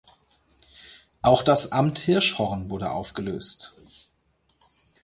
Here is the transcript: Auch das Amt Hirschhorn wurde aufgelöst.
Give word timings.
Auch 1.21 1.43
das 1.43 1.71
Amt 1.73 1.99
Hirschhorn 1.99 2.71
wurde 2.71 2.89
aufgelöst. 2.89 3.75